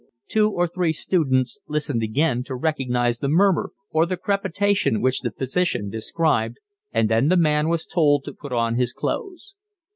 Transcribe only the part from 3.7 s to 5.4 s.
or the crepitation which the